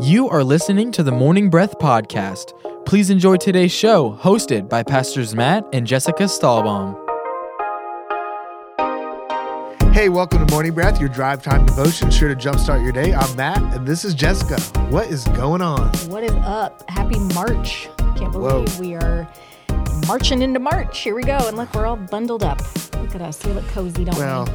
[0.00, 2.52] You are listening to the Morning Breath Podcast.
[2.84, 6.94] Please enjoy today's show, hosted by Pastors Matt and Jessica Stahlbaum.
[9.92, 13.12] Hey, welcome to Morning Breath, your drive time devotion, sure to jumpstart your day.
[13.14, 14.60] I'm Matt, and this is Jessica.
[14.90, 15.88] What is going on?
[16.08, 16.88] What is up?
[16.88, 17.88] Happy March.
[18.16, 18.80] Can't believe Whoa.
[18.80, 19.28] we are
[20.06, 21.00] marching into March.
[21.00, 21.38] Here we go.
[21.38, 22.60] And look, we're all bundled up.
[22.96, 23.44] Look at us.
[23.44, 24.52] We look cozy, don't Well, we?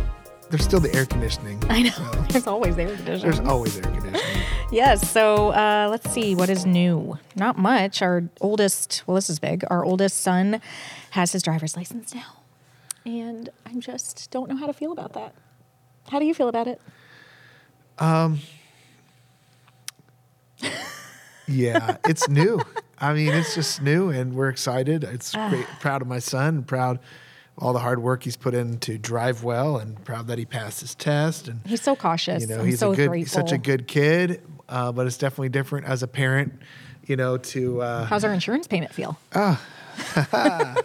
[0.50, 1.62] there's still the air conditioning.
[1.70, 1.90] I know.
[1.92, 3.22] so There's always air conditioning.
[3.22, 4.44] there's always air conditioning.
[4.74, 5.10] Yes.
[5.12, 7.18] So uh, let's see what is new.
[7.36, 8.02] Not much.
[8.02, 9.64] Our oldest, well, this is big.
[9.70, 10.62] Our oldest son
[11.12, 12.38] has his driver's license now,
[13.06, 15.34] and I just don't know how to feel about that.
[16.10, 16.82] How do you feel about it?
[18.00, 18.40] Um.
[21.48, 22.62] Yeah, it's new.
[23.00, 25.04] I mean, it's just new, and we're excited.
[25.04, 25.50] It's Ah.
[25.50, 25.66] great.
[25.82, 26.64] Proud of my son.
[26.64, 27.04] Proud of
[27.58, 30.80] all the hard work he's put in to drive well, and proud that he passed
[30.82, 31.48] his test.
[31.50, 32.42] And He's so cautious.
[32.42, 33.34] you know, I'm he's so a good, grateful.
[33.42, 34.42] such a good kid.
[34.74, 36.54] Uh, but it's definitely different as a parent.
[37.06, 39.18] You know, to uh, How's our insurance payment feel?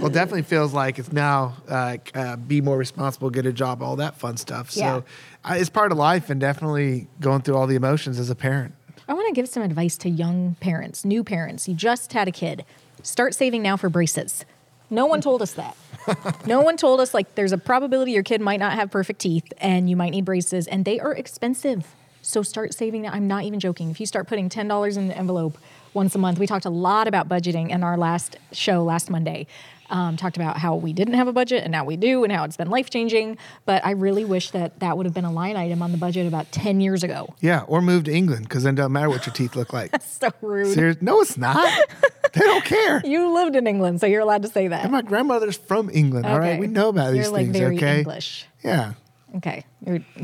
[0.00, 3.96] Well, definitely feels like it's now uh, uh, be more responsible, get a job, all
[3.96, 4.74] that fun stuff.
[4.74, 5.00] Yeah.
[5.00, 5.04] So
[5.44, 8.74] uh, it's part of life and definitely going through all the emotions as a parent.
[9.08, 11.68] I want to give some advice to young parents, new parents.
[11.68, 12.64] You just had a kid.
[13.02, 14.44] Start saving now for braces.
[14.88, 15.76] No one told us that.
[16.46, 19.52] no one told us like there's a probability your kid might not have perfect teeth
[19.58, 21.94] and you might need braces and they are expensive.
[22.22, 23.10] So start saving now.
[23.12, 23.90] I'm not even joking.
[23.90, 25.58] If you start putting $10 in the envelope
[25.94, 29.46] once a month, we talked a lot about budgeting in our last show last Monday.
[29.88, 32.44] Um, talked about how we didn't have a budget and now we do and how
[32.44, 33.36] it's been life changing.
[33.64, 36.28] But I really wish that that would have been a line item on the budget
[36.28, 37.34] about 10 years ago.
[37.40, 39.90] Yeah, or move to England because then it doesn't matter what your teeth look like.
[40.20, 40.74] So rude.
[40.74, 40.98] Serious?
[41.00, 41.66] No, it's not.
[42.34, 43.00] they don't care.
[43.04, 44.82] You lived in England, so you're allowed to say that.
[44.82, 46.26] And my grandmother's from England.
[46.26, 47.56] All right, we know about these You're like things.
[47.56, 47.98] very okay.
[48.00, 48.46] English.
[48.62, 48.92] Yeah,
[49.36, 49.64] Okay,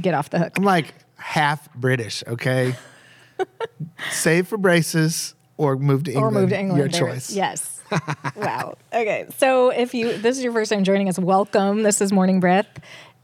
[0.00, 0.52] get off the hook.
[0.58, 2.22] I'm like half British.
[2.26, 2.74] Okay,
[4.10, 6.36] save for braces or move to England.
[6.36, 6.78] or move to England.
[6.78, 7.32] Your There- choice.
[7.32, 7.80] Yes.
[8.36, 8.76] wow.
[8.92, 9.26] Okay.
[9.38, 11.82] So if you this is your first time joining us, welcome.
[11.82, 12.66] This is Morning Breath.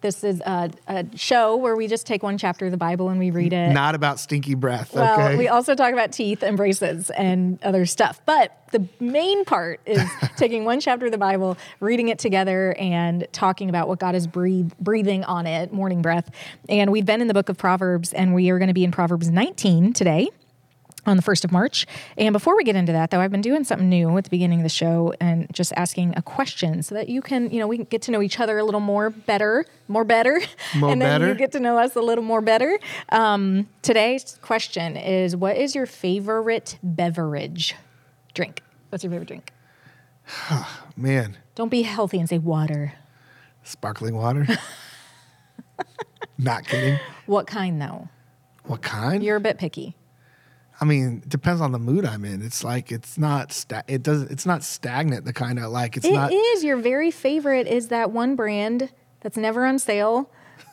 [0.02, 3.18] This is a, a show where we just take one chapter of the Bible and
[3.18, 3.70] we read it.
[3.70, 4.94] Not about stinky breath.
[4.94, 5.36] well, okay.
[5.36, 8.20] we also talk about teeth and braces and other stuff.
[8.26, 10.02] But the main part is
[10.36, 14.26] taking one chapter of the Bible, reading it together, and talking about what God is
[14.26, 16.30] breathe, breathing on it, morning breath.
[16.68, 18.90] And we've been in the book of Proverbs, and we are going to be in
[18.90, 20.30] Proverbs 19 today
[21.04, 21.86] on the 1st of March.
[22.16, 24.60] And before we get into that, though, I've been doing something new at the beginning
[24.60, 27.76] of the show and just asking a question so that you can, you know, we
[27.76, 30.40] can get to know each other a little more better, more better.
[30.76, 31.28] More and then better?
[31.28, 32.78] you get to know us a little more better.
[33.10, 37.74] Um, today's question is What is your favorite beverage
[38.34, 38.62] drink?
[38.88, 39.52] What's your favorite drink?
[40.96, 42.92] Man, Don't be healthy and say water.
[43.64, 44.46] sparkling water.
[46.38, 46.98] Not kidding.
[47.26, 48.08] What kind, though?
[48.64, 49.22] What kind?
[49.22, 49.94] You're a bit picky.
[50.82, 52.42] I mean, it depends on the mood I'm in.
[52.42, 55.24] It's like it's not sta- it doesn't it's not stagnant.
[55.24, 56.32] The kind of like it's It not.
[56.32, 56.64] is.
[56.64, 58.90] Your very favorite is that one brand
[59.20, 60.28] that's never on sale.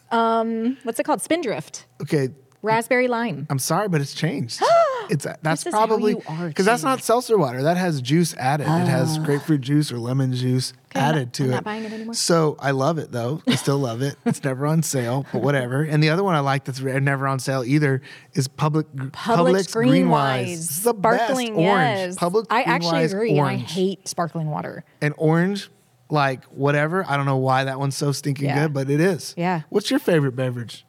[0.10, 1.22] Um, what's it called?
[1.22, 1.86] Spindrift.
[2.02, 2.30] Okay,
[2.64, 3.46] Raspberry lime.
[3.52, 4.60] I'm sorry, but it's changed.
[5.10, 7.64] it's that's This is how probably because that's not seltzer water.
[7.64, 8.64] That has juice added.
[8.66, 11.54] It has grapefruit juice or lemon juice Okay, I'm not- added to I'm it.
[11.54, 12.14] not buying it anymore.
[12.14, 13.42] So I love it though.
[13.48, 14.16] I still love it.
[14.26, 15.84] It's never on sale, but whatever.
[15.84, 18.02] And the other one I like that's never on sale either
[18.34, 20.48] is Public Publix Green Green Wise.
[20.68, 21.24] This is the best.
[21.26, 21.98] Sparkling, orange.
[22.00, 22.16] yes.
[22.18, 23.32] Publix I Green actually Wise agree.
[23.38, 24.84] and I hate sparkling water.
[25.02, 25.70] and orange,
[26.10, 27.06] like whatever.
[27.08, 28.64] I don't know why that one's so stinking Yeah.
[28.64, 29.34] good, but it is.
[29.38, 29.62] Yeah.
[29.70, 30.86] What's your favorite beverage?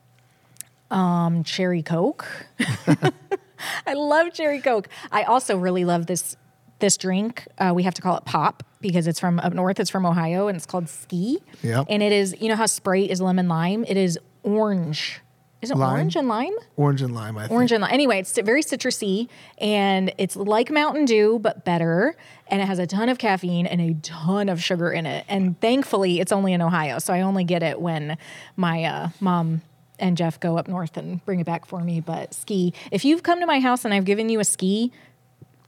[0.91, 2.27] Um, cherry Coke.
[3.87, 4.89] I love cherry Coke.
[5.11, 6.37] I also really love this
[6.81, 7.47] this drink.
[7.59, 9.79] Uh, we have to call it pop because it's from up north.
[9.79, 11.39] It's from Ohio and it's called Ski.
[11.63, 11.87] Yep.
[11.91, 13.85] And it is, you know how Sprite is lemon lime?
[13.87, 15.21] It is orange.
[15.63, 15.93] Is it Lime?
[15.93, 16.55] orange and lime?
[16.79, 17.53] Orange and lime, I think.
[17.53, 17.93] Orange and lime.
[17.93, 19.29] Anyway, it's very citrusy
[19.59, 22.17] and it's like Mountain Dew, but better.
[22.47, 25.27] And it has a ton of caffeine and a ton of sugar in it.
[25.29, 26.99] And thankfully, it's only in Ohio.
[26.99, 28.17] So I only get it when
[28.57, 29.61] my uh, mom
[30.01, 32.01] and Jeff go up north and bring it back for me.
[32.01, 34.93] But ski, if you've come to my house and I've given you a ski,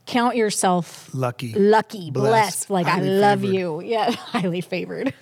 [0.05, 1.53] count yourself Lucky.
[1.53, 2.67] lucky, blessed.
[2.67, 2.69] Blessed.
[2.69, 3.53] Like I love favored.
[3.55, 3.81] you.
[3.81, 5.13] Yeah, highly favored.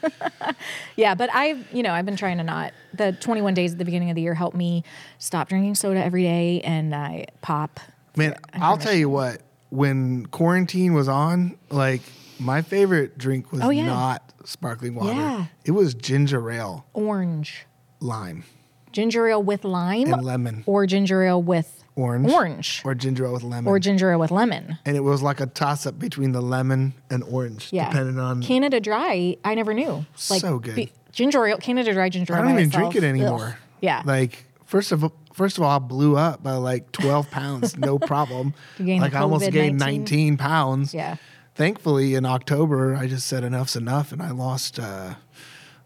[0.96, 2.74] yeah, but I've you know I've been trying to not.
[2.94, 4.84] The 21 days at the beginning of the year helped me
[5.20, 7.80] stop drinking soda every day, and I pop.
[8.16, 9.42] Man, I'll tell you what.
[9.70, 12.02] When quarantine was on, like
[12.40, 13.86] my favorite drink was Oh, yeah.
[13.86, 15.14] not sparkling water.
[15.14, 15.46] Yeah.
[15.64, 17.66] It was ginger ale, Orange,
[18.02, 18.44] lime,
[18.92, 23.34] ginger ale with lime, and lemon, or ginger ale with orange, orange, or ginger ale
[23.34, 23.68] with lemon.
[23.68, 24.78] or ginger ale with lemon.
[24.86, 28.42] and it was like a toss up between the lemon and orange, Yeah, depending on.
[28.42, 29.36] Canada Dry.
[29.44, 30.06] I never knew.
[30.16, 30.90] So good.
[31.12, 32.40] ginger ale, Canada Dry ginger ale.
[32.40, 33.10] I don't even itself, drink it ugh.
[33.16, 33.58] anymore.
[33.82, 34.02] Yeah.
[34.06, 37.98] Like first of all, first of all, I blew up by like 12 pounds, no
[38.00, 38.54] problem.
[38.78, 40.00] You gained like I almost gained COVID-19?
[40.00, 40.94] 19 pounds.
[40.94, 41.16] Yeah.
[41.56, 44.80] Thankfully, in October, I just said enough's enough, and I lost.
[44.80, 45.16] Uh,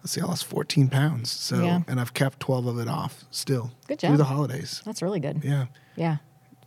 [0.06, 1.32] let's see, I lost 14 pounds.
[1.32, 1.80] So, Yeah.
[1.88, 3.72] and I've kept 12 of it off still.
[3.88, 4.18] Good Through job.
[4.20, 4.84] the holidays.
[4.86, 5.42] That's really good.
[5.44, 5.66] Yeah.
[5.96, 6.18] Yeah.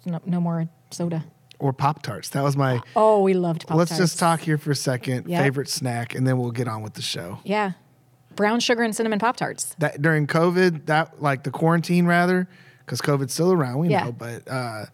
[0.05, 1.25] No, no more soda.
[1.61, 2.31] Or Pop Tarts.
[2.31, 2.81] That was my.
[2.97, 3.93] Oh, we loved Pop Tarts.
[3.93, 5.29] Let's just talk here for a second.
[5.29, 5.41] Yep.
[5.43, 7.39] Favorite snack, and then we'll get on with the show.
[7.45, 7.73] Yeah.
[8.35, 9.75] Brown sugar and cinnamon Pop Tarts.
[9.79, 12.49] That during COVID, that like the quarantine rather,
[12.81, 14.05] because COVID's still around, we Yeah.
[14.07, 14.87] know, but uh,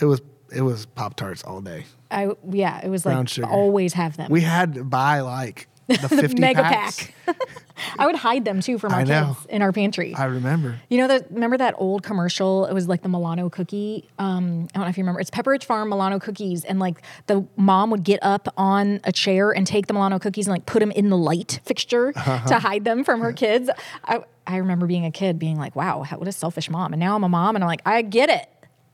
[0.00, 0.22] it was
[0.54, 1.84] it was Pop Tarts all day.
[2.10, 3.46] I yeah, it was Brown like sugar.
[3.48, 4.30] always have them.
[4.30, 7.08] We had to buy like the 50 Mega packs.
[7.26, 7.36] pack.
[7.98, 9.34] I would hide them too from our I know.
[9.34, 10.14] kids in our pantry.
[10.14, 10.80] I remember.
[10.88, 11.30] You know that?
[11.30, 12.66] Remember that old commercial?
[12.66, 14.08] It was like the Milano cookie.
[14.18, 15.20] Um, I don't know if you remember.
[15.20, 19.50] It's Pepperidge Farm Milano cookies, and like the mom would get up on a chair
[19.50, 22.46] and take the Milano cookies and like put them in the light fixture Uh-huh.
[22.48, 23.68] to hide them from her kids.
[24.04, 27.00] I, I remember being a kid being like, "Wow, how, what a selfish mom!" And
[27.00, 28.48] now I'm a mom, and I'm like, I get it.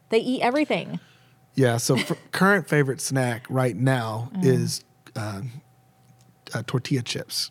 [0.08, 1.00] They eat everything.
[1.54, 1.76] Yeah.
[1.76, 1.96] So
[2.32, 4.44] current favorite snack right now Mm.
[4.44, 4.84] is
[5.16, 5.42] uh,
[6.54, 7.50] uh, tortilla chips.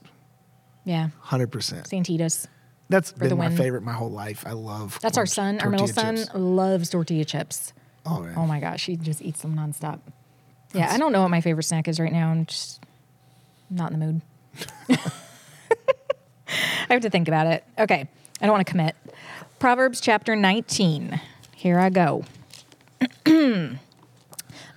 [0.86, 1.88] Yeah, Hundred percent.
[1.88, 2.48] Santitas.
[2.90, 3.58] That's been my win.
[3.58, 4.44] favorite my whole life.
[4.48, 4.98] I love.
[5.02, 5.60] That's our son.
[5.60, 6.32] Our middle son chips.
[6.34, 7.74] loves tortilla chips.
[8.06, 8.34] Oh man.
[8.36, 10.00] Oh my gosh, he just eats them nonstop.
[10.74, 12.30] Yeah, I don't know what my favorite snack is right now.
[12.30, 12.84] I'm just
[13.70, 14.22] not in the mood.
[16.90, 17.64] I have to think about it.
[17.78, 18.08] Okay,
[18.42, 18.96] I don't want to commit.
[19.60, 21.20] Proverbs chapter 19.
[21.56, 22.24] Here I go.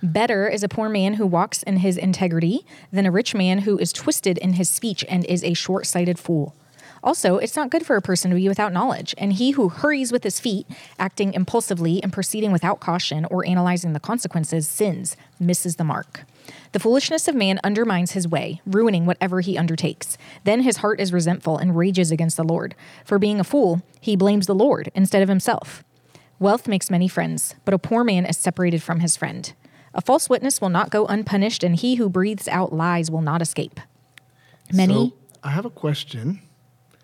[0.03, 3.77] Better is a poor man who walks in his integrity than a rich man who
[3.77, 6.53] is twisted in his speech and is a short sighted fool.
[7.01, 10.11] Also, it's not good for a person to be without knowledge, and he who hurries
[10.11, 10.67] with his feet,
[10.99, 16.25] acting impulsively and proceeding without caution or analyzing the consequences, sins, misses the mark.
[16.73, 20.17] The foolishness of man undermines his way, ruining whatever he undertakes.
[20.43, 22.75] Then his heart is resentful and rages against the Lord.
[23.05, 25.81] For being a fool, he blames the Lord instead of himself.
[26.39, 29.53] Wealth makes many friends, but a poor man is separated from his friend.
[29.93, 33.41] A false witness will not go unpunished, and he who breathes out lies will not
[33.41, 33.79] escape.
[34.73, 34.93] Many.
[34.93, 35.13] So
[35.43, 36.41] I have a question.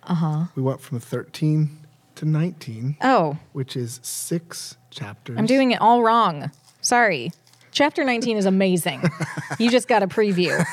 [0.03, 0.45] Uh huh.
[0.56, 1.77] We went from 13
[2.15, 5.38] to 19, oh, which is six chapters.
[5.38, 6.51] I'm doing it all wrong.
[6.81, 7.31] Sorry.
[7.71, 9.03] Chapter 19 is amazing.
[9.59, 10.65] you just got a preview.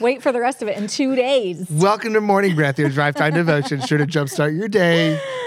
[0.00, 1.66] Wait for the rest of it in two days.
[1.70, 5.20] Welcome to Morning Breath, your drive time devotion, sure to jumpstart your day.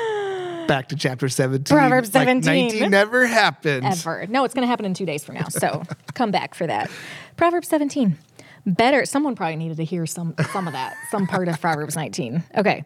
[0.67, 1.75] Back to chapter 17.
[1.75, 2.67] Proverbs Like 17.
[2.67, 3.85] 19 never happened.
[3.85, 4.27] Ever.
[4.27, 5.47] No, it's going to happen in two days from now.
[5.50, 5.83] So
[6.13, 6.89] come back for that.
[7.38, 8.17] Proverbs 17.
[8.65, 9.06] Better.
[9.06, 12.44] Someone probably needed to hear some some of that, some part of Proverbs 19.
[12.57, 12.83] Okay.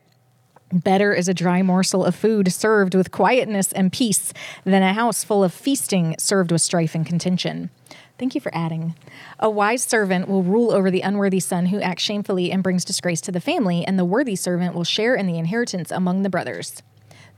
[0.72, 4.34] Better is a dry morsel of food served with quietness and peace
[4.66, 7.72] than a house full of feasting served with strife and contention.
[8.20, 8.94] Thank you for adding.
[9.40, 13.22] A wise servant will rule over the unworthy son who acts shamefully and brings disgrace
[13.22, 16.84] to the family, and the worthy servant will share in the inheritance among the brothers.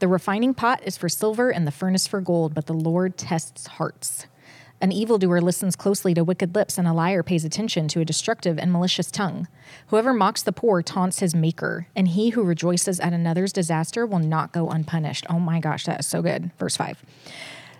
[0.01, 3.67] The refining pot is for silver and the furnace for gold, but the Lord tests
[3.67, 4.25] hearts.
[4.81, 8.57] An evildoer listens closely to wicked lips, and a liar pays attention to a destructive
[8.57, 9.47] and malicious tongue.
[9.89, 14.17] Whoever mocks the poor taunts his maker, and he who rejoices at another's disaster will
[14.17, 15.27] not go unpunished.
[15.29, 16.49] Oh my gosh, that is so good.
[16.57, 17.05] Verse 5.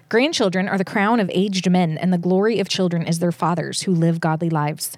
[0.08, 3.82] Grandchildren are the crown of aged men, and the glory of children is their fathers
[3.82, 4.96] who live godly lives.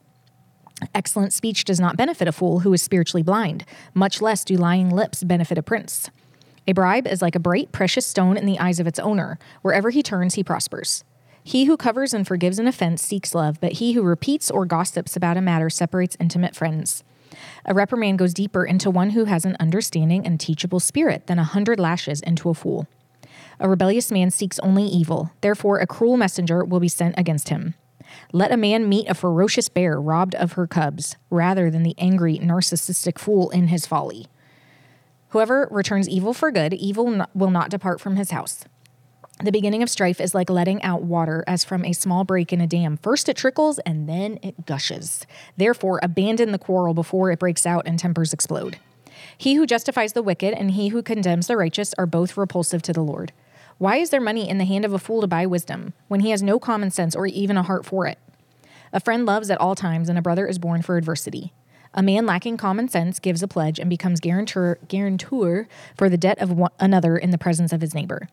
[0.94, 4.90] Excellent speech does not benefit a fool who is spiritually blind, much less do lying
[4.90, 6.10] lips benefit a prince.
[6.66, 9.38] A bribe is like a bright, precious stone in the eyes of its owner.
[9.62, 11.04] Wherever he turns, he prospers.
[11.44, 15.18] He who covers and forgives an offense seeks love, but he who repeats or gossips
[15.18, 17.04] about a matter separates intimate friends.
[17.66, 21.44] A reprimand goes deeper into one who has an understanding and teachable spirit than a
[21.44, 22.88] hundred lashes into a fool.
[23.60, 27.74] A rebellious man seeks only evil, therefore, a cruel messenger will be sent against him.
[28.32, 32.38] Let a man meet a ferocious bear robbed of her cubs, rather than the angry,
[32.38, 34.28] narcissistic fool in his folly.
[35.34, 38.66] Whoever returns evil for good, evil will not depart from his house.
[39.44, 42.62] The beginning of strife is like letting out water as from a small break in
[42.62, 42.98] a dam.
[42.98, 45.26] First it trickles and then it gushes.
[45.58, 48.78] Therefore, abandon the quarrel before it breaks out and tempers explode.
[49.36, 52.94] He who justifies the wicked and he who condemns the righteous are both repulsive to
[52.94, 53.34] the Lord.
[53.80, 56.30] Why is there money in the hand of a fool to buy wisdom when he
[56.30, 58.20] has no common sense or even a heart for it?
[58.94, 61.54] A friend loves at all times, and a brother is born for adversity.
[61.96, 66.40] A man lacking common sense gives a pledge and becomes guarantor, guarantor for the debt
[66.40, 68.30] of one, another in the presence of his neighbor.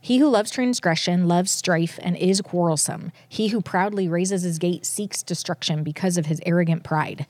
[0.00, 3.12] He who loves transgression loves strife and is quarrelsome.
[3.28, 7.26] He who proudly raises his gate seeks destruction because of his arrogant pride.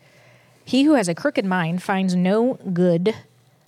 [0.64, 3.14] He who has a crooked mind finds no good,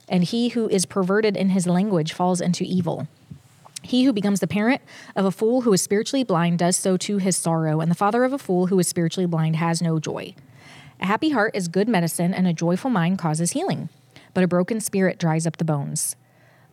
[0.08, 3.08] and he who is perverted in his language falls into evil.
[3.82, 4.80] He who becomes the parent
[5.14, 8.24] of a fool who is spiritually blind does so to his sorrow, and the father
[8.24, 10.34] of a fool who is spiritually blind has no joy.
[11.00, 13.88] A happy heart is good medicine, and a joyful mind causes healing,
[14.32, 16.16] but a broken spirit dries up the bones.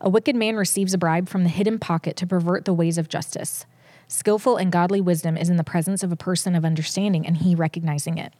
[0.00, 3.08] A wicked man receives a bribe from the hidden pocket to pervert the ways of
[3.08, 3.66] justice.
[4.08, 7.54] Skillful and godly wisdom is in the presence of a person of understanding, and he
[7.54, 8.32] recognizing it,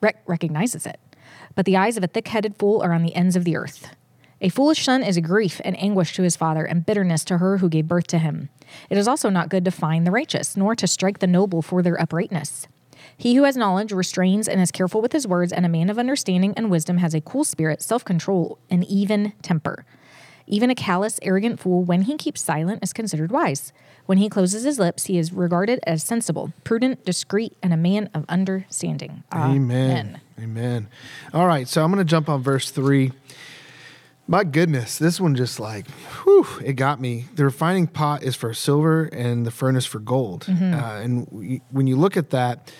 [0.00, 1.00] rec- recognizes it.
[1.54, 3.94] But the eyes of a thick-headed fool are on the ends of the earth.
[4.40, 7.58] A foolish son is a grief and anguish to his father, and bitterness to her
[7.58, 8.48] who gave birth to him.
[8.88, 11.82] It is also not good to fine the righteous, nor to strike the noble for
[11.82, 12.68] their uprightness.
[13.20, 15.98] He who has knowledge restrains and is careful with his words, and a man of
[15.98, 19.84] understanding and wisdom has a cool spirit, self control, and even temper.
[20.46, 23.72] Even a callous, arrogant fool, when he keeps silent, is considered wise.
[24.06, 28.08] When he closes his lips, he is regarded as sensible, prudent, discreet, and a man
[28.14, 29.24] of understanding.
[29.32, 30.20] Amen.
[30.40, 30.88] Amen.
[31.34, 33.10] All right, so I'm going to jump on verse three.
[34.28, 35.90] My goodness, this one just like,
[36.22, 37.26] whew, it got me.
[37.34, 40.46] The refining pot is for silver and the furnace for gold.
[40.48, 42.70] Uh, and we, when you look at that,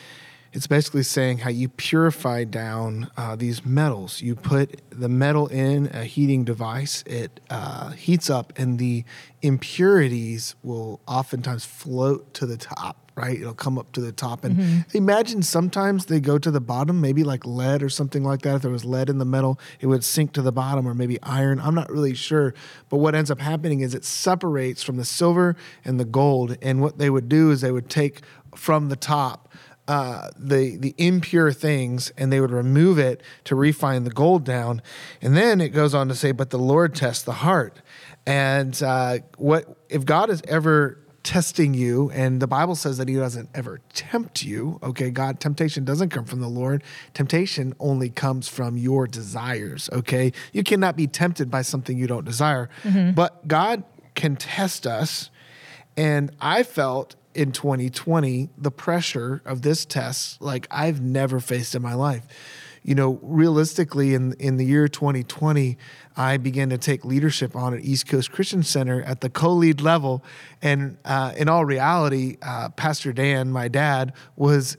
[0.53, 4.23] it's basically saying how you purify down uh, these metals.
[4.23, 9.05] You put the metal in a heating device, it uh, heats up, and the
[9.43, 13.39] impurities will oftentimes float to the top, right?
[13.39, 14.45] It'll come up to the top.
[14.45, 18.57] And imagine sometimes they go to the bottom, maybe like lead or something like that.
[18.57, 21.19] If there was lead in the metal, it would sink to the bottom, or maybe
[21.23, 21.61] iron.
[21.61, 22.55] I'm not really sure.
[22.89, 26.57] But what ends up happening is it separates from the silver and the gold.
[26.63, 28.23] And what they would do is they would take
[28.57, 29.49] from the top
[29.89, 34.83] uh, the the impure things and they would remove it to refine the gold down.
[35.23, 37.81] And then it goes on to say but the lord tests the heart.
[38.27, 43.15] And uh, what if god is ever testing you and the bible says that he
[43.15, 46.85] doesn't ever tempt you okay god temptation doesn't come from the lord.
[47.15, 50.33] Temptation only comes from your desires okay?
[50.53, 52.69] You cannot be tempted by something you don't desire.
[53.15, 55.31] But god can test us
[55.97, 61.81] and I felt in 2020 the pressure of this test like I've never faced in
[61.83, 62.27] my life.
[62.83, 65.77] You know, realistically, in in the year 2020,
[66.17, 70.25] I began to take leadership on at East Coast Christian Center at the co-lead level,
[70.63, 74.77] and uh, in all reality, uh, Pastor Dan, my dad, was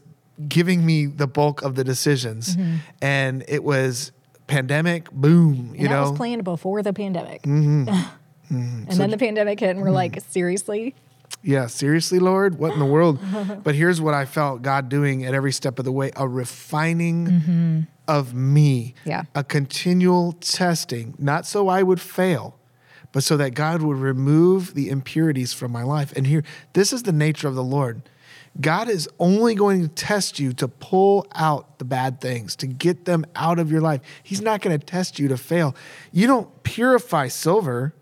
[0.47, 2.57] giving me the bulk of the decisions,
[3.01, 4.11] and it was
[4.47, 5.75] pandemic boom.
[5.75, 7.45] You And that know, was planned before the pandemic.
[8.49, 10.95] and then the pandemic hit, and we're like, seriously?
[11.41, 13.19] Yeah, seriously, Lord, what in the world?
[13.63, 17.27] but here's what I felt God doing at every step of the way a refining
[17.27, 17.79] mm-hmm.
[18.07, 19.23] of me, Yeah.
[19.35, 22.59] a continual testing, not so I would fail,
[23.11, 26.11] but so that God would remove the impurities from my life.
[26.15, 26.43] And here,
[26.73, 28.01] this is the nature of the Lord.
[28.59, 33.05] God is only going to test you to pull out the bad things, to get
[33.05, 34.01] them out of your life.
[34.23, 35.75] He's not going to test you to fail.
[36.11, 37.93] You don't purify silver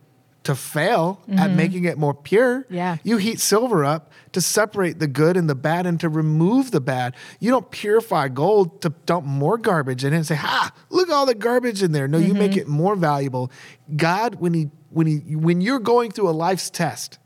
[0.47, 1.57] to fail at mm-hmm.
[1.57, 2.65] making it more pure.
[2.69, 2.95] Yeah.
[3.03, 6.79] You heat silver up to separate the good and the bad and to remove the
[6.79, 7.17] bad.
[7.41, 11.13] You don't purify gold to dump more garbage in it and say, "Ha, look at
[11.13, 12.61] all the garbage in there." No, you make mm-hmm.
[12.61, 13.51] it more valuable.
[13.93, 17.19] God, when he when he when you're going through a life's test,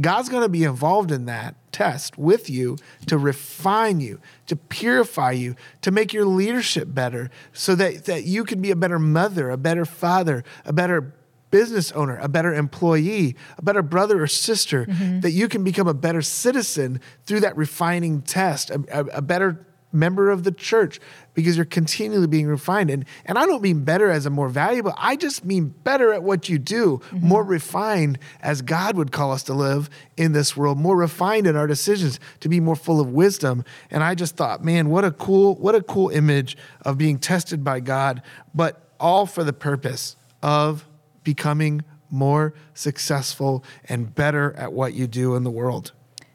[0.00, 5.32] God's going to be involved in that test with you to refine you, to purify
[5.32, 9.50] you, to make your leadership better so that, that you can be a better mother,
[9.50, 11.14] a better father, a better
[11.52, 15.20] business owner, a better employee, a better brother or sister, mm-hmm.
[15.20, 19.64] that you can become a better citizen through that refining test, a, a, a better
[19.92, 20.98] member of the church
[21.34, 22.90] because you're continually being refined.
[22.90, 26.22] And, and I don't mean better as a more valuable, I just mean better at
[26.22, 27.28] what you do, mm-hmm.
[27.28, 31.54] more refined as God would call us to live in this world, more refined in
[31.54, 33.64] our decisions to be more full of wisdom.
[33.90, 37.62] And I just thought, man, what a cool, what a cool image of being tested
[37.62, 38.22] by God,
[38.54, 40.86] but all for the purpose of
[41.24, 45.92] becoming more successful and better at what you do in the world.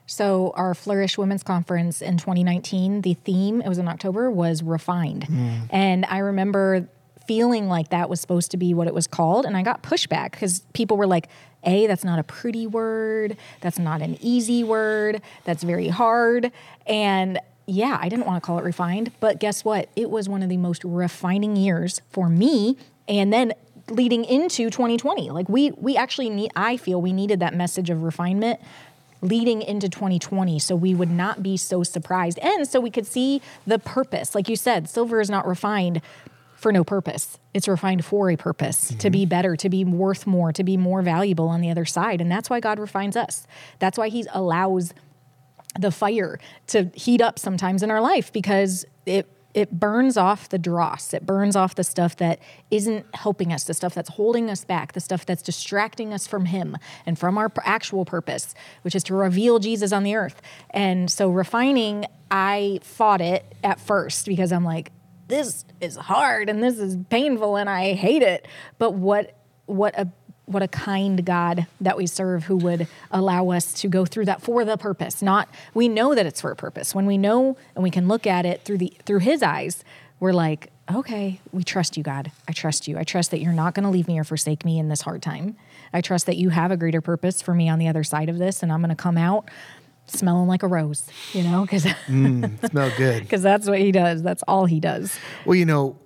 [0.10, 5.28] So, our Flourish Women's Conference in 2019, the theme, it was in October, was refined.
[5.28, 5.68] Mm.
[5.70, 6.88] And I remember
[7.28, 9.46] feeling like that was supposed to be what it was called.
[9.46, 11.28] And I got pushback because people were like,
[11.64, 13.36] A, that's not a pretty word.
[13.60, 15.22] That's not an easy word.
[15.44, 16.52] That's very hard.
[16.86, 19.12] And yeah, I didn't want to call it refined.
[19.20, 19.90] But guess what?
[19.98, 22.78] It was one of the most refining years for me.
[23.10, 23.54] And then
[23.90, 28.04] leading into 2020 like we we actually need i feel we needed that message of
[28.04, 28.60] refinement
[29.22, 32.40] leading into 2020 so we would not be so surprised.
[32.40, 34.36] And so we could see the purpose.
[34.36, 36.02] Like you said silver is not refined
[36.56, 37.38] for no purpose.
[37.54, 39.30] It's refined for a purpose to be mm-hmm.
[39.30, 42.22] better to be worth more to be more valuable on the other side.
[42.22, 43.46] And that's why god refines us.
[43.80, 44.94] That's why he allows
[45.80, 50.60] the fire to heat up sometimes in our life because it it burns off the
[50.60, 51.16] dross.
[51.16, 54.94] It burns off the stuff that isn't helping us, the stuff that's holding us back,
[54.94, 59.16] the stuff that's distracting us from Him and from our actual purpose, which is to
[59.16, 60.44] reveal Jesus on the earth.
[60.70, 64.92] And so, refining, I fought it at first because I'm like,
[65.28, 68.48] this is hard and this is painful and I hate it.
[68.78, 69.34] But what
[69.66, 70.08] what a
[70.48, 74.42] what a kind God that we serve who would allow us to go through that
[74.42, 75.22] for the purpose.
[75.22, 76.96] Not we know that it's for a purpose.
[76.96, 79.84] When we know and we can look at it through the through his eyes,
[80.20, 82.32] we're like, okay, we trust you, God.
[82.48, 82.98] I trust you.
[82.98, 85.22] I trust that you're not going to leave me or forsake me in this hard
[85.22, 85.58] time.
[85.94, 88.38] I trust that you have a greater purpose for me on the other side of
[88.38, 89.50] this, and I'm going to come out
[90.06, 93.24] smelling like a rose, you know, because Mm, smell good.
[93.24, 94.24] because that's what he does.
[94.24, 95.20] That's all he does.
[95.46, 96.00] Well, you know,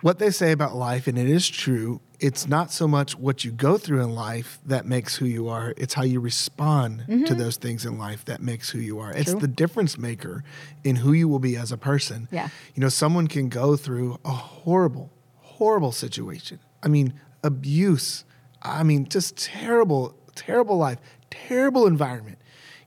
[0.00, 3.50] what they say about life, and it is true, it's not so much what you
[3.50, 7.56] go through in life that makes who you are, it's how you respond to those
[7.56, 9.10] things in life that makes who you are.
[9.10, 9.40] It's Mm-hmm.
[9.40, 10.44] The difference maker
[10.84, 12.28] in who you will be as a person.
[12.30, 12.48] Yeah.
[12.74, 16.60] You know, someone can go through a horrible, horrible situation.
[16.82, 18.24] I mean, abuse.
[18.60, 20.98] I mean, just terrible, terrible life,
[21.30, 22.38] terrible environment.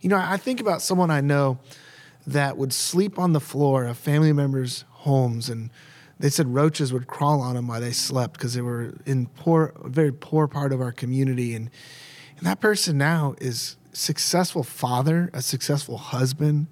[0.02, 1.58] You know, I think about someone I know
[2.28, 5.72] that would sleep on the floor of family members' homes and
[6.20, 9.74] they said roaches would crawl on them while they slept because they were in poor
[9.84, 11.56] very poor part of our community.
[11.56, 11.70] And
[12.38, 16.68] and that person now is successful father a successful husband.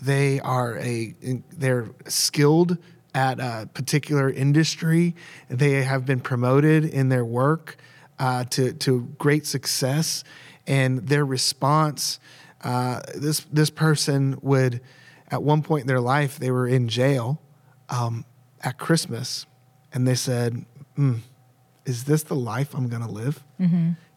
[0.00, 1.14] They are a
[1.56, 2.78] they're skilled
[3.14, 5.14] at a particular industry.
[5.48, 7.76] They have been promoted in their work
[8.18, 10.24] uh, to to great success.
[10.66, 12.20] And their response
[12.62, 14.80] uh, this this person would
[15.30, 17.40] at one point in their life they were in jail
[17.88, 18.24] um,
[18.62, 19.46] at Christmas,
[19.92, 20.64] and they said,
[20.96, 21.20] mm,
[21.84, 23.44] "Is this the life I'm going to live?"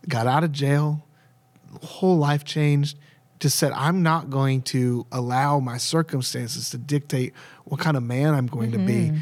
[0.07, 1.05] Got out of jail,
[1.83, 2.97] whole life changed.
[3.39, 7.33] Just said, "I'm not going to allow my circumstances to dictate
[7.65, 9.13] what kind of man I'm going to be."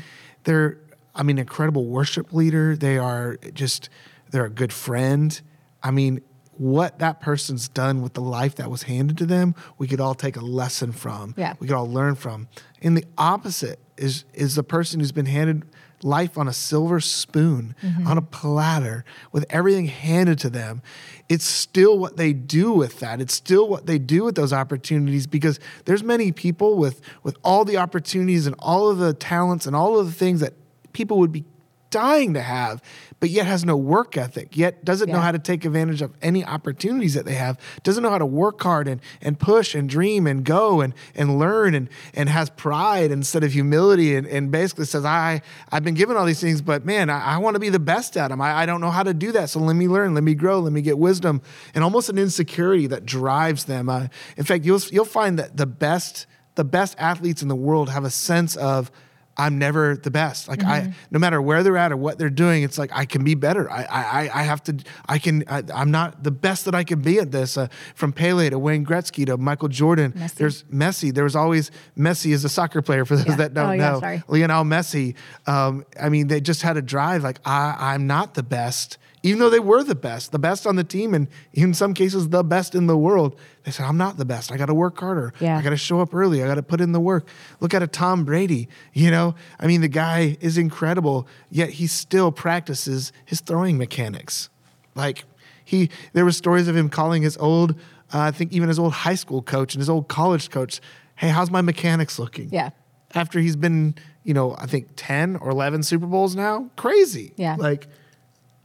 [0.45, 0.77] They're,
[1.13, 2.75] I mean, incredible worship leader.
[2.75, 3.89] They are just,
[4.31, 5.39] they're a good friend.
[5.83, 6.21] I mean,
[6.59, 10.13] what that person's done with the life that was handed to them, we could all
[10.13, 11.33] take a lesson from.
[11.38, 11.53] Yeah.
[11.59, 12.47] We could all learn from.
[12.81, 15.63] In the opposite is is the person who's been handed
[16.01, 18.07] life on a silver spoon, mm-hmm.
[18.07, 20.81] on a platter, with everything handed to them.
[21.27, 23.19] It's still what they do with that.
[23.21, 27.65] It's still what they do with those opportunities because there's many people with with all
[27.65, 30.53] the opportunities and all of the talents and all of the things that
[30.93, 31.45] people would be
[31.89, 32.81] dying to have,
[33.19, 36.45] but yet has no work ethic, yet doesn't know how to take advantage of any
[36.45, 40.25] opportunities that they have, doesn't know how to work hard and, and push and dream
[40.25, 44.86] and go and, and learn and, and has pride instead of humility and, and basically
[44.86, 47.69] says, I, I've been given all these things, but man, I, I want to be
[47.69, 48.41] the best at them.
[48.41, 49.49] I, I don't know how to do that.
[49.49, 51.41] So let me learn, let me grow, let me get wisdom
[51.75, 53.89] and almost an insecurity that drives them.
[53.89, 57.89] Uh, in fact, you'll, you'll find that the best, the best athletes in the world
[57.89, 58.91] have a sense of,
[59.39, 60.47] I'm never the best.
[60.47, 63.23] Like I, no matter where they're at or what they're doing, it's like I can
[63.23, 63.71] be better.
[63.71, 64.78] I, I, I have to.
[65.08, 65.43] I can.
[65.47, 67.58] I, I'm not the best that I can be at this.
[67.58, 70.12] Uh, from Pele to Wayne Gretzky to Michael Jordan.
[70.12, 70.36] Messi.
[70.36, 71.13] There's Messi.
[71.13, 73.36] There was always Messi is a soccer player for those Yeah.
[73.38, 73.99] that don't Oh, yeah, know.
[74.02, 74.23] sorry.
[74.28, 75.15] Lionel Messi.
[75.47, 77.23] Um, I mean, they just had a drive.
[77.23, 80.75] Like I, I'm not the best, even though they were the best, the best on
[80.75, 83.36] the team, and in some cases the best in the world.
[83.63, 84.51] They said, "I'm not the best.
[84.51, 85.34] I got to work harder.
[85.39, 85.58] Yeah.
[85.58, 86.43] I got to show up early.
[86.43, 87.27] I got to put in the work."
[87.60, 88.69] Look at a Tom Brady.
[88.93, 94.49] You know, I mean, the guy is incredible, yet he still practices his throwing mechanics.
[94.95, 95.25] Like
[95.65, 97.71] he, there were stories of him calling his old,
[98.13, 100.79] uh, I think even his old high school coach and his old college coach,
[101.15, 102.69] "Hey, how's my mechanics looking?" Yeah.
[103.15, 106.69] after he's been, you know, I think 10 or 11 Super Bowls now.
[106.75, 107.34] Crazy.
[107.38, 107.55] Yeah.
[107.58, 107.88] Like,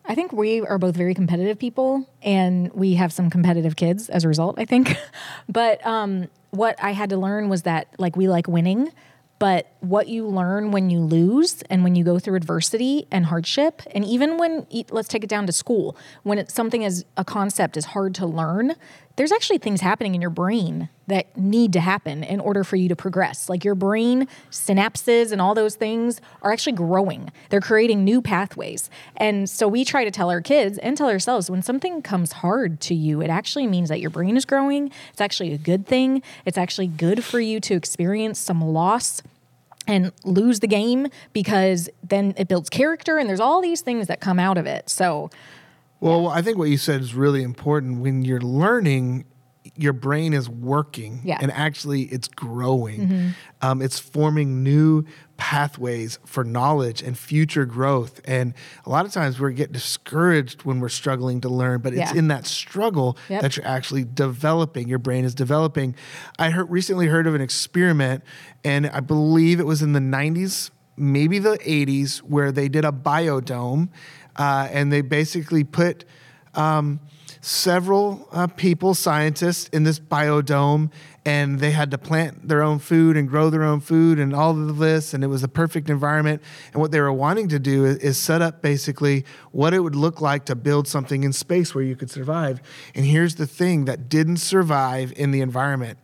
[0.06, 4.24] I think we are both very competitive people, and we have some competitive kids as
[4.24, 4.58] a result.
[4.58, 4.96] I think,
[5.48, 8.90] but um, what I had to learn was that like we like winning,
[9.38, 13.82] but what you learn when you lose and when you go through adversity and hardship,
[13.92, 17.86] and even when let's take it down to school, when something as a concept is
[17.86, 18.74] hard to learn,
[19.16, 22.88] there's actually things happening in your brain that need to happen in order for you
[22.88, 23.48] to progress.
[23.48, 27.30] Like your brain synapses and all those things are actually growing.
[27.50, 28.90] They're creating new pathways.
[29.16, 32.80] And so we try to tell our kids and tell ourselves when something comes hard
[32.82, 34.90] to you, it actually means that your brain is growing.
[35.12, 36.22] It's actually a good thing.
[36.44, 39.22] It's actually good for you to experience some loss
[39.86, 44.20] and lose the game because then it builds character and there's all these things that
[44.20, 44.88] come out of it.
[44.88, 45.30] So
[46.04, 48.00] well, I think what you said is really important.
[48.00, 49.24] When you're learning,
[49.76, 51.38] your brain is working Yeah.
[51.40, 53.34] and actually it's growing.
[53.62, 55.04] Um, it's forming new
[55.36, 58.20] pathways for knowledge and future growth.
[58.24, 58.54] And
[58.86, 62.18] a lot of times we get discouraged when we're struggling to learn, but it's Yeah.
[62.18, 63.42] in that struggle Yep.
[63.42, 64.86] that you're actually developing.
[64.86, 65.94] Your brain is developing.
[66.38, 68.22] I heard, recently heard of an experiment,
[68.62, 72.92] and I believe it was in the 90s, maybe the 80s, where they did a
[72.92, 73.88] biodome,
[74.36, 76.04] uh, and they basically put
[76.54, 77.00] um,
[77.40, 80.90] several uh, people, scientists, in this biodome,
[81.26, 84.50] and they had to plant their own food and grow their own food and all
[84.50, 86.42] of this, and it was the perfect environment.
[86.72, 89.94] And what they were wanting to do is, is set up basically what it would
[89.94, 92.60] look like to build something in space where you could survive.
[92.94, 95.98] And here's the thing that didn't survive in the environment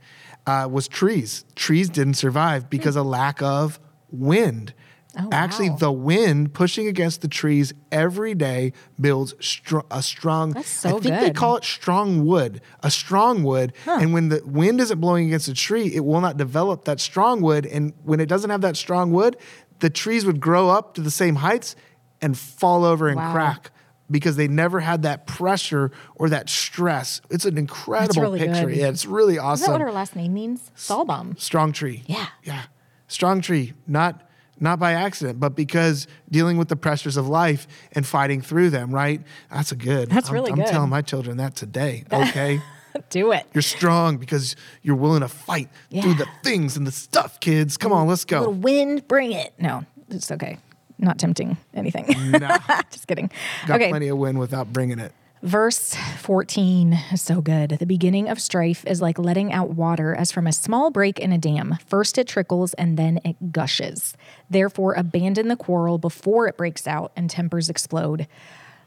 [0.47, 1.45] uh, was trees.
[1.55, 3.79] Trees didn't survive because of lack of
[4.11, 4.75] wind.
[5.19, 5.77] Oh, Actually, wow.
[5.77, 10.53] the wind pushing against the trees every day builds str- a strong.
[10.53, 13.73] That's so I think they call it strong wood, a strong wood.
[13.87, 17.41] And when the wind isn't blowing against a tree, it will not develop that strong
[17.41, 17.67] wood.
[17.67, 19.37] And when it doesn't have that strong wood,
[19.81, 21.75] the trees would grow up to the same heights
[22.23, 23.33] and fall over and Wow.
[23.33, 23.71] crack
[24.11, 27.21] because they never had that pressure or that stress.
[27.31, 28.67] It's an incredible really picture.
[28.67, 28.77] good.
[28.77, 29.63] Yeah, it's really awesome.
[29.63, 30.71] Is that what her last name means?
[30.77, 31.39] Stahlbaum.
[31.41, 32.03] Strong tree.
[32.07, 32.27] Yeah.
[32.45, 32.63] Yeah.
[33.09, 33.73] Strong tree.
[33.87, 34.23] Not
[34.61, 38.95] not by accident, but because dealing with the pressures of life and fighting through them,
[38.95, 39.21] right?
[39.51, 40.11] That's a good.
[40.11, 40.67] That's I'm, really I'm good.
[40.67, 42.05] telling my children that today.
[42.13, 42.61] Okay.
[43.09, 43.47] Do it.
[43.55, 47.77] you're strong because you're willing to fight through the things and the stuff, kids.
[47.77, 48.59] Come on, let's Little go.
[48.59, 49.55] wind, bring it.
[49.59, 50.59] No, it's okay.
[50.99, 52.07] Not tempting anything.
[52.33, 52.59] Nah,
[52.91, 53.31] Just kidding.
[53.67, 53.91] got okay.
[53.91, 55.13] plenty of win without bringing it.
[55.43, 57.71] Verse 14 is so good.
[57.71, 61.33] The beginning of strife is like letting out water as from a small break in
[61.33, 61.79] a dam.
[61.87, 64.15] First it trickles and then it gushes.
[64.51, 68.27] Therefore, abandon the quarrel before it breaks out and tempers explode.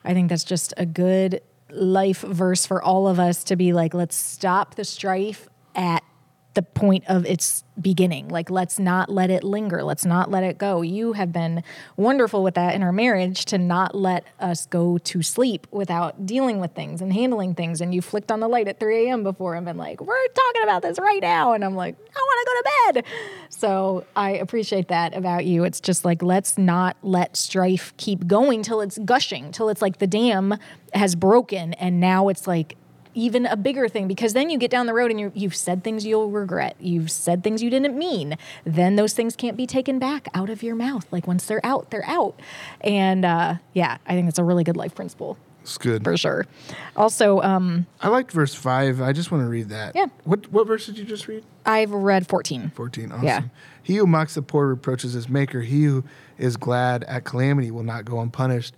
[0.04, 3.96] I think that's just a good life verse for all of us to be like,
[3.96, 6.04] let's stop the strife at
[6.54, 8.28] the point of its beginning.
[8.28, 9.84] Like, let's not let it linger.
[9.84, 10.82] Let's not let it go.
[10.82, 11.64] You have been
[11.98, 16.60] wonderful with that in our marriage to not let us go to sleep without dealing
[16.60, 17.82] with things and handling things.
[17.82, 19.24] And you flicked on the light at 3 a.m.
[19.24, 21.54] before and been like, we're talking about this right now.
[21.54, 23.06] And I'm like, I want to go to bed.
[23.50, 25.64] So I appreciate that about you.
[25.64, 29.98] It's just like, let's not let strife keep going till it's gushing, till it's like
[29.98, 30.56] the dam
[30.94, 31.74] has broken.
[31.74, 32.78] And now it's like,
[33.14, 35.84] even a bigger thing because then you get down the road and you you've said
[35.84, 36.76] things you'll regret.
[36.80, 38.38] You've said things you didn't mean.
[38.64, 41.06] Then those things can't be taken back out of your mouth.
[41.12, 42.40] Like once they're out, they're out.
[42.82, 46.04] And uh, yeah, I think it's a really good life principle It's good.
[46.04, 46.46] for sure.
[46.96, 49.02] Also, um, I liked verse five.
[49.02, 49.96] I just want to read that.
[49.96, 50.08] Yeah.
[50.24, 51.44] What what verse did you just read?
[51.66, 52.72] I've read 14.
[52.76, 53.12] 14.
[53.12, 53.26] Awesome.
[53.26, 53.42] Yeah.
[53.82, 55.62] He who mocks the poor reproaches his maker.
[55.62, 56.04] He who
[56.38, 58.76] is glad at calamity will not go unpunished.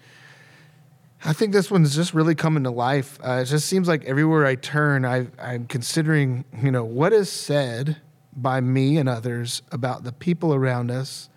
[1.27, 3.17] I think this one's just really coming to life.
[3.25, 7.31] Uh, it just seems like everywhere I turn, I, I'm considering, you know, what is
[7.31, 7.97] said
[8.35, 11.29] by me and others about the people around us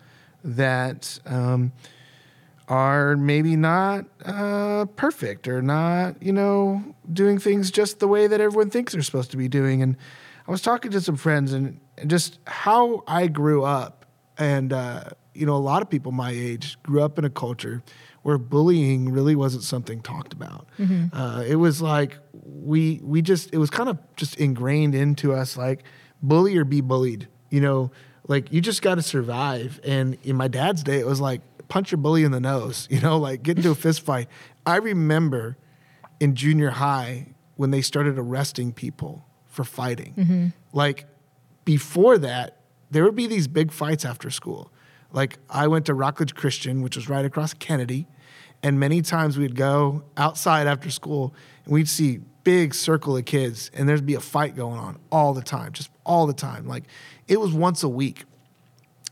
[0.43, 1.71] that um,
[2.67, 8.39] are maybe not uh, perfect or not, you know, doing things just the way that
[8.39, 9.81] everyone thinks they're supposed to be doing.
[9.81, 9.97] And
[10.47, 14.05] I was talking to some friends and, just how I grew up.
[14.37, 15.05] And, uh,
[15.39, 17.81] you know, a lot of people my age grew up in a culture
[18.23, 20.67] where bullying really wasn't something talked about.
[21.13, 25.55] Uh, it was like we we just it was kind of just ingrained into us
[25.57, 25.83] like
[26.21, 27.27] bully or be bullied.
[27.49, 27.91] You know,
[28.27, 29.79] like you just got to survive.
[29.83, 32.87] And in my dad's day, it was like punch your bully in the nose.
[32.91, 34.27] You know, like get into a fist fight.
[34.65, 35.57] I remember
[36.19, 40.53] in junior high when they started arresting people for fighting.
[40.73, 41.05] Like
[41.65, 42.57] before that,
[42.91, 44.71] there would be these big fights after school.
[45.11, 48.07] Like I went to Rockledge Christian, which was right across Kennedy,
[48.61, 51.33] and many times we'd go outside after school
[51.65, 55.33] and we'd see big circle of kids and there'd be a fight going on all
[55.33, 56.67] the time, just all the time.
[56.67, 56.83] Like
[57.27, 58.25] it was once a week.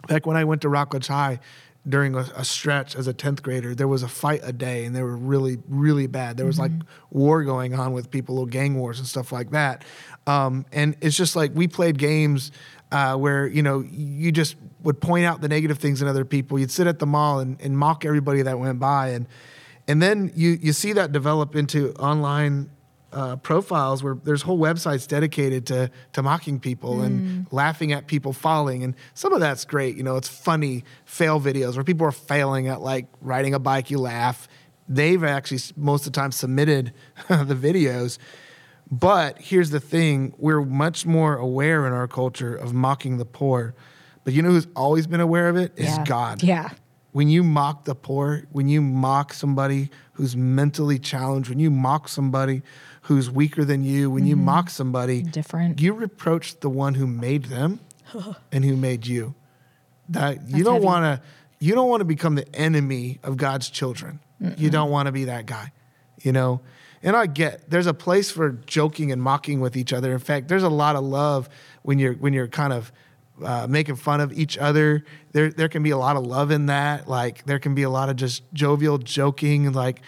[0.07, 1.39] Back when I went to Rockledge High
[1.87, 4.95] during a, a stretch as a 10th grader, there was a fight a day and
[4.95, 6.37] they were really, really bad.
[6.37, 6.71] There was like
[7.09, 9.85] war going on with people, little gang wars and stuff like that.
[10.25, 12.51] Um, and it's just like we played games
[12.91, 16.57] uh, where, you know, you just would point out the negative things in other people.
[16.57, 19.09] You'd sit at the mall and, and mock everybody that went by.
[19.09, 19.27] And,
[19.87, 22.69] and then you, you see that develop into online
[23.13, 28.33] uh, profiles where there's whole websites dedicated to to mocking people and laughing at people
[28.33, 29.95] falling, and some of that's great.
[29.95, 33.89] You know, it's funny fail videos where people are failing at like riding a bike.
[33.89, 34.47] You laugh.
[34.89, 36.93] They've actually most of the time submitted
[37.27, 38.17] the videos.
[38.89, 43.75] But here's the thing: we're much more aware in our culture of mocking the poor.
[44.23, 46.03] But you know who's always been aware of it is yeah.
[46.05, 46.69] God Yeah.
[47.13, 52.09] when you mock the poor, when you mock somebody who's mentally challenged, when you mock
[52.09, 52.61] somebody
[53.03, 55.79] who's weaker than you, when you mock somebody Different.
[55.79, 57.79] you reproach the one who made them
[58.51, 59.33] and who made you.
[60.09, 61.21] That you don't want to
[61.59, 64.19] you don't want to become the enemy of God's children.
[64.57, 65.71] You don't want to be that guy.
[66.21, 66.61] You know?
[67.07, 70.11] And I get there's a place for joking and mocking with each other.
[70.11, 71.47] In fact, there's a lot of love
[71.83, 72.91] when you're when you're kind of
[73.41, 75.05] uh, making fun of each other.
[75.31, 77.07] There there can be a lot of love in that.
[77.07, 79.71] Like there can be a lot of just jovial joking.
[79.71, 80.01] Like,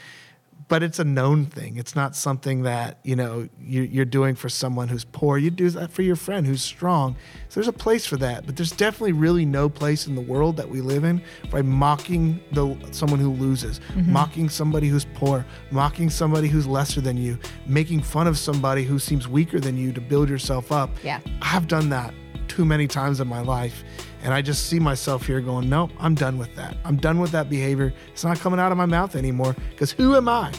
[0.69, 1.75] but it's a known thing.
[1.77, 5.37] It's not something that you know you, you're doing for someone who's poor.
[5.37, 7.15] You do that for your friend who's strong.
[7.49, 10.55] So there's a place for that, but there's definitely really no place in the world
[10.57, 14.13] that we live in by mocking the someone who loses, Mm-hmm.
[14.13, 18.99] mocking somebody who's poor, mocking somebody who's lesser than you, making fun of somebody who
[18.99, 20.89] seems weaker than you to build yourself up.
[21.03, 21.19] Yeah.
[21.41, 22.13] I've done that
[22.47, 23.83] too many times in my life.
[24.23, 26.77] And I just see myself here going, nope, I'm done with that.
[26.83, 27.93] I'm done with that behavior.
[28.11, 30.51] It's not coming out of my mouth anymore because who am I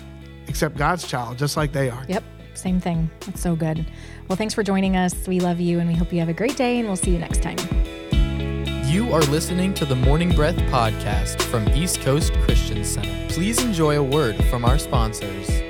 [0.48, 2.04] except God's child, just like they are?
[2.08, 2.24] Yep.
[2.54, 3.10] Same thing.
[3.20, 3.86] That's so good.
[4.28, 5.14] Well, thanks for joining us.
[5.26, 7.18] We love you and we hope you have a great day and we'll see you
[7.18, 7.58] next time.
[8.86, 13.32] You are listening to the Morning Breath podcast from East Coast Christian Center.
[13.32, 15.69] Please enjoy a word from our sponsors.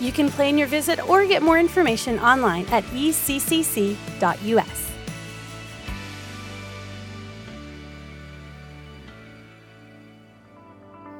[0.00, 3.96] You can plan your visit or get more information online at eccc.us.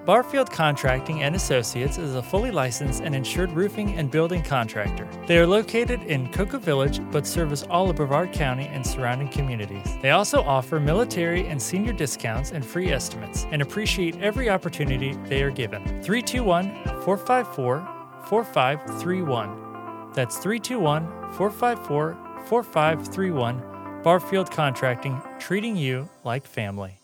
[0.07, 5.09] Barfield Contracting and Associates is a fully licensed and insured roofing and building contractor.
[5.27, 9.85] They are located in Cocoa Village but service all of Brevard County and surrounding communities.
[10.03, 15.43] They also offer military and senior discounts and free estimates and appreciate every opportunity they
[15.43, 15.83] are given.
[16.05, 17.96] 321 454
[18.29, 20.13] 4531.
[20.13, 24.03] That's 321 454 4531.
[24.03, 27.01] Barfield Contracting, treating you like family.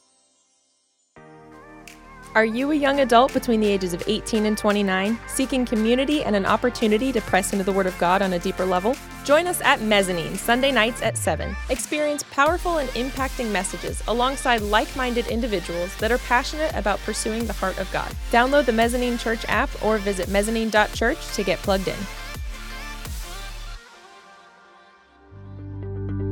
[2.34, 6.34] Are you a young adult between the ages of 18 and 29, seeking community and
[6.34, 8.96] an opportunity to press into the Word of God on a deeper level?
[9.22, 11.54] Join us at Mezzanine, Sunday nights at 7.
[11.68, 17.52] Experience powerful and impacting messages alongside like minded individuals that are passionate about pursuing the
[17.52, 18.10] heart of God.
[18.30, 21.98] Download the Mezzanine Church app or visit mezzanine.church to get plugged in.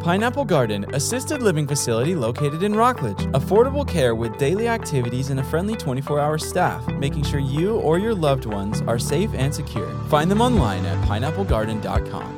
[0.00, 3.18] Pineapple Garden, assisted living facility located in Rockledge.
[3.32, 7.98] Affordable care with daily activities and a friendly 24 hour staff, making sure you or
[7.98, 9.92] your loved ones are safe and secure.
[10.04, 12.37] Find them online at pineapplegarden.com.